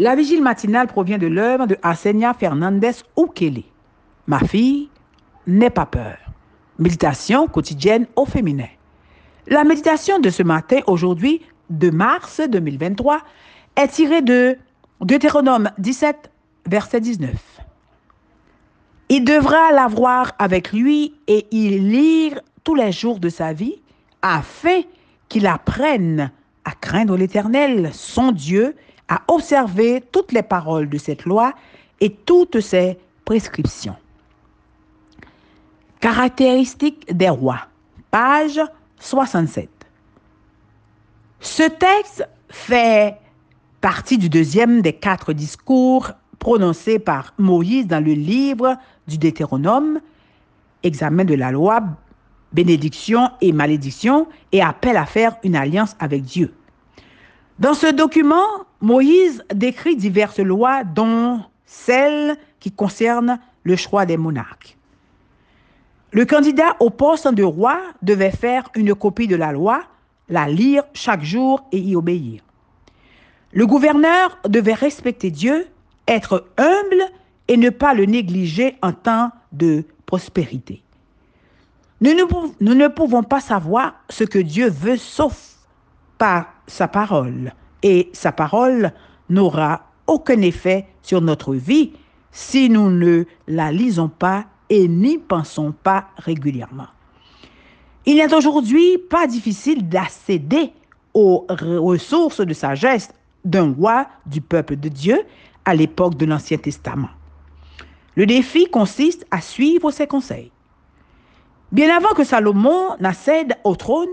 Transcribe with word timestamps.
La 0.00 0.14
vigile 0.14 0.40
matinale 0.42 0.86
provient 0.86 1.18
de 1.18 1.26
l'œuvre 1.26 1.66
de 1.66 1.76
Arsenia 1.82 2.32
Fernandez 2.32 2.92
Ukele. 3.18 3.64
Ma 4.26 4.38
fille, 4.38 4.88
n'aie 5.46 5.68
pas 5.68 5.84
peur. 5.84 6.16
Méditation 6.78 7.46
quotidienne 7.48 8.06
au 8.16 8.24
féminin. 8.24 8.70
La 9.46 9.62
méditation 9.62 10.18
de 10.18 10.30
ce 10.30 10.42
matin, 10.42 10.78
aujourd'hui, 10.86 11.42
de 11.68 11.90
mars 11.90 12.40
2023, 12.40 13.20
est 13.76 13.88
tirée 13.88 14.22
de 14.22 14.56
Deutéronome 15.02 15.70
17, 15.76 16.30
verset 16.64 17.02
19. 17.02 17.30
Il 19.10 19.22
devra 19.22 19.70
l'avoir 19.72 20.32
avec 20.38 20.72
lui 20.72 21.12
et 21.26 21.46
y 21.50 21.78
lire 21.78 22.40
tous 22.64 22.74
les 22.74 22.90
jours 22.90 23.20
de 23.20 23.28
sa 23.28 23.52
vie 23.52 23.82
afin 24.22 24.80
qu'il 25.28 25.46
apprenne 25.46 26.30
à 26.64 26.72
craindre 26.72 27.18
l'Éternel, 27.18 27.90
son 27.92 28.32
Dieu, 28.32 28.74
à 29.10 29.22
observer 29.28 30.02
toutes 30.12 30.32
les 30.32 30.42
paroles 30.42 30.88
de 30.88 30.96
cette 30.96 31.24
loi 31.24 31.52
et 32.00 32.10
toutes 32.10 32.60
ses 32.60 32.96
prescriptions. 33.24 33.96
Caractéristiques 35.98 37.14
des 37.14 37.28
rois, 37.28 37.66
page 38.10 38.60
67. 39.00 39.68
Ce 41.40 41.64
texte 41.64 42.26
fait 42.48 43.16
partie 43.80 44.16
du 44.16 44.28
deuxième 44.28 44.80
des 44.80 44.92
quatre 44.92 45.32
discours 45.32 46.12
prononcés 46.38 46.98
par 46.98 47.34
Moïse 47.36 47.86
dans 47.86 48.02
le 48.02 48.12
livre 48.12 48.76
du 49.08 49.18
Deutéronome, 49.18 50.00
examen 50.82 51.24
de 51.24 51.34
la 51.34 51.50
loi, 51.50 51.82
bénédiction 52.52 53.28
et 53.40 53.52
malédiction, 53.52 54.28
et 54.52 54.62
appel 54.62 54.96
à 54.96 55.04
faire 55.04 55.36
une 55.42 55.56
alliance 55.56 55.96
avec 55.98 56.22
Dieu. 56.22 56.54
Dans 57.60 57.74
ce 57.74 57.86
document, 57.86 58.46
Moïse 58.80 59.44
décrit 59.54 59.94
diverses 59.94 60.40
lois, 60.40 60.82
dont 60.82 61.42
celles 61.66 62.38
qui 62.58 62.72
concernent 62.72 63.38
le 63.64 63.76
choix 63.76 64.06
des 64.06 64.16
monarques. 64.16 64.78
Le 66.12 66.24
candidat 66.24 66.74
au 66.80 66.88
poste 66.88 67.28
de 67.28 67.42
roi 67.42 67.78
devait 68.00 68.30
faire 68.30 68.70
une 68.74 68.94
copie 68.94 69.28
de 69.28 69.36
la 69.36 69.52
loi, 69.52 69.82
la 70.30 70.48
lire 70.48 70.84
chaque 70.94 71.22
jour 71.22 71.62
et 71.70 71.78
y 71.78 71.94
obéir. 71.94 72.42
Le 73.52 73.66
gouverneur 73.66 74.38
devait 74.48 74.72
respecter 74.72 75.30
Dieu, 75.30 75.66
être 76.08 76.46
humble 76.56 77.04
et 77.46 77.58
ne 77.58 77.68
pas 77.68 77.92
le 77.92 78.06
négliger 78.06 78.76
en 78.80 78.92
temps 78.92 79.30
de 79.52 79.84
prospérité. 80.06 80.82
Nous 82.00 82.14
ne, 82.14 82.22
nous 82.60 82.74
ne 82.74 82.88
pouvons 82.88 83.22
pas 83.22 83.40
savoir 83.40 83.96
ce 84.08 84.24
que 84.24 84.38
Dieu 84.38 84.70
veut 84.70 84.96
sauf 84.96 85.56
par 86.16 86.59
sa 86.70 86.88
parole. 86.88 87.52
Et 87.82 88.10
sa 88.12 88.32
parole 88.32 88.92
n'aura 89.28 89.86
aucun 90.06 90.40
effet 90.42 90.86
sur 91.02 91.20
notre 91.20 91.54
vie 91.54 91.92
si 92.30 92.70
nous 92.70 92.90
ne 92.90 93.24
la 93.48 93.72
lisons 93.72 94.08
pas 94.08 94.46
et 94.68 94.86
n'y 94.86 95.18
pensons 95.18 95.72
pas 95.72 96.06
régulièrement. 96.16 96.86
Il 98.06 98.16
n'est 98.16 98.32
aujourd'hui 98.32 98.98
pas 98.98 99.26
difficile 99.26 99.88
d'accéder 99.88 100.72
aux 101.12 101.46
ressources 101.48 102.40
de 102.40 102.54
sagesse 102.54 103.10
d'un 103.44 103.72
roi 103.72 104.06
du 104.26 104.40
peuple 104.40 104.76
de 104.76 104.88
Dieu 104.88 105.20
à 105.64 105.74
l'époque 105.74 106.14
de 106.16 106.26
l'Ancien 106.26 106.58
Testament. 106.58 107.10
Le 108.14 108.26
défi 108.26 108.66
consiste 108.66 109.26
à 109.30 109.40
suivre 109.40 109.90
ses 109.90 110.06
conseils. 110.06 110.52
Bien 111.72 111.94
avant 111.94 112.14
que 112.14 112.24
Salomon 112.24 112.96
n'accède 113.00 113.56
au 113.64 113.76
trône, 113.76 114.08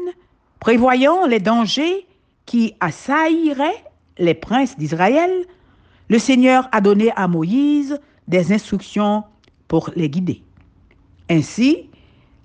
prévoyant 0.60 1.26
les 1.26 1.40
dangers 1.40 2.07
qui 2.48 2.74
assailliraient 2.80 3.84
les 4.18 4.34
princes 4.34 4.76
d'Israël, 4.78 5.46
le 6.10 6.18
Seigneur 6.18 6.68
a 6.72 6.82
donné 6.82 7.12
à 7.16 7.28
Moïse 7.28 8.00
des 8.28 8.52
instructions 8.52 9.24
pour 9.68 9.92
les 9.96 10.10
guider. 10.10 10.42
Ainsi, 11.30 11.90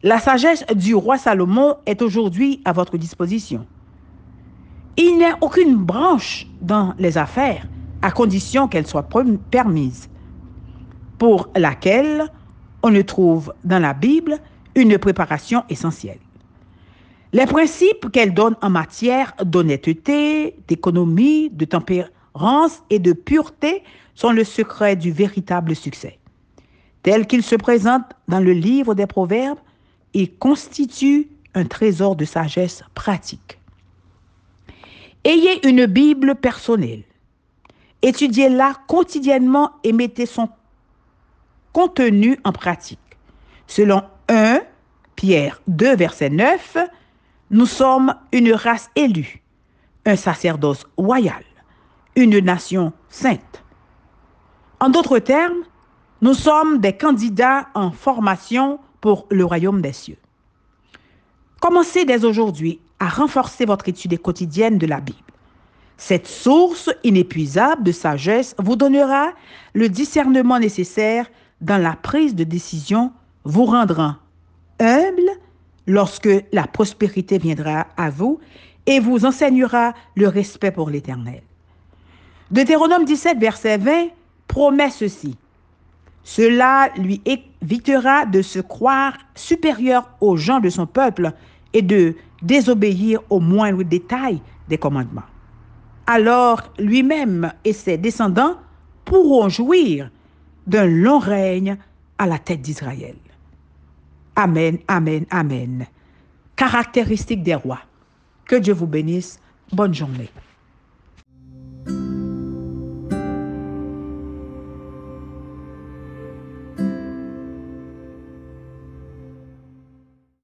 la 0.02 0.18
sagesse 0.18 0.66
du 0.74 0.94
roi 0.94 1.16
Salomon 1.16 1.76
est 1.86 2.02
aujourd'hui 2.02 2.60
à 2.64 2.72
votre 2.72 2.98
disposition. 2.98 3.66
Il 4.96 5.16
n'y 5.16 5.24
a 5.24 5.38
aucune 5.40 5.76
branche 5.76 6.46
dans 6.60 6.94
les 6.98 7.16
affaires, 7.16 7.66
à 8.02 8.10
condition 8.10 8.66
qu'elle 8.68 8.86
soit 8.86 9.08
permise, 9.50 10.08
pour 11.18 11.48
laquelle 11.56 12.24
on 12.82 12.90
ne 12.90 13.02
trouve 13.02 13.54
dans 13.62 13.78
la 13.78 13.94
Bible 13.94 14.38
une 14.74 14.98
préparation 14.98 15.62
essentielle. 15.68 16.18
Les 17.32 17.46
principes 17.46 18.10
qu'elle 18.10 18.34
donne 18.34 18.56
en 18.60 18.68
matière 18.68 19.34
d'honnêteté, 19.42 20.54
d'économie, 20.68 21.48
de 21.50 21.64
tempérance 21.64 22.82
et 22.90 22.98
de 22.98 23.14
pureté 23.14 23.82
sont 24.14 24.32
le 24.32 24.44
secret 24.44 24.96
du 24.96 25.12
véritable 25.12 25.74
succès. 25.74 26.18
Tel 27.02 27.26
qu'il 27.26 27.42
se 27.42 27.56
présente 27.56 28.04
dans 28.28 28.40
le 28.40 28.52
livre 28.52 28.94
des 28.94 29.06
Proverbes, 29.06 29.58
il 30.12 30.34
constitue 30.34 31.28
un 31.54 31.64
trésor 31.64 32.16
de 32.16 32.26
sagesse 32.26 32.82
pratique. 32.94 33.58
Ayez 35.24 35.66
une 35.66 35.86
Bible 35.86 36.34
personnelle. 36.34 37.02
Étudiez-la 38.02 38.74
quotidiennement 38.88 39.70
et 39.84 39.92
mettez 39.92 40.26
son 40.26 40.50
contenu 41.72 42.38
en 42.44 42.52
pratique. 42.52 42.98
Selon 43.66 44.02
1 44.28 44.60
Pierre 45.16 45.62
2, 45.68 45.96
verset 45.96 46.30
9, 46.30 46.76
nous 47.52 47.66
sommes 47.66 48.14
une 48.32 48.52
race 48.52 48.90
élue, 48.96 49.42
un 50.06 50.16
sacerdoce 50.16 50.84
royal, 50.96 51.44
une 52.16 52.38
nation 52.38 52.92
sainte. 53.08 53.62
En 54.80 54.88
d'autres 54.88 55.18
termes, 55.18 55.62
nous 56.22 56.34
sommes 56.34 56.78
des 56.78 56.96
candidats 56.96 57.68
en 57.74 57.92
formation 57.92 58.80
pour 59.00 59.26
le 59.30 59.44
royaume 59.44 59.82
des 59.82 59.92
cieux. 59.92 60.16
Commencez 61.60 62.04
dès 62.04 62.24
aujourd'hui 62.24 62.80
à 62.98 63.08
renforcer 63.08 63.66
votre 63.66 63.88
étude 63.88 64.20
quotidienne 64.20 64.78
de 64.78 64.86
la 64.86 65.00
Bible. 65.00 65.18
Cette 65.98 66.26
source 66.26 66.90
inépuisable 67.04 67.84
de 67.84 67.92
sagesse 67.92 68.56
vous 68.58 68.76
donnera 68.76 69.32
le 69.74 69.88
discernement 69.88 70.58
nécessaire 70.58 71.26
dans 71.60 71.80
la 71.80 71.94
prise 71.94 72.34
de 72.34 72.44
décision, 72.44 73.12
vous 73.44 73.66
rendra 73.66 74.18
humble 74.80 75.30
lorsque 75.86 76.28
la 76.52 76.66
prospérité 76.66 77.38
viendra 77.38 77.86
à 77.96 78.10
vous 78.10 78.40
et 78.86 79.00
vous 79.00 79.24
enseignera 79.24 79.94
le 80.16 80.28
respect 80.28 80.70
pour 80.70 80.90
l'Éternel. 80.90 81.42
Deutéronome 82.50 83.04
17, 83.04 83.38
verset 83.38 83.78
20 83.78 84.08
promet 84.46 84.90
ceci. 84.90 85.36
Cela 86.24 86.90
lui 86.96 87.20
évitera 87.24 88.26
de 88.26 88.42
se 88.42 88.60
croire 88.60 89.16
supérieur 89.34 90.08
aux 90.20 90.36
gens 90.36 90.60
de 90.60 90.68
son 90.68 90.86
peuple 90.86 91.32
et 91.72 91.82
de 91.82 92.14
désobéir 92.42 93.20
aux 93.30 93.40
moindres 93.40 93.84
détails 93.84 94.40
des 94.68 94.78
commandements. 94.78 95.22
Alors 96.06 96.62
lui-même 96.78 97.52
et 97.64 97.72
ses 97.72 97.96
descendants 97.96 98.56
pourront 99.04 99.48
jouir 99.48 100.10
d'un 100.66 100.86
long 100.86 101.18
règne 101.18 101.76
à 102.18 102.26
la 102.26 102.38
tête 102.38 102.60
d'Israël. 102.60 103.16
Amen, 104.36 104.78
amen, 104.88 105.26
amen. 105.30 105.86
Caractéristique 106.56 107.42
des 107.42 107.54
rois. 107.54 107.80
Que 108.46 108.56
Dieu 108.56 108.72
vous 108.72 108.86
bénisse. 108.86 109.38
Bonne 109.72 109.94
journée. 109.94 110.30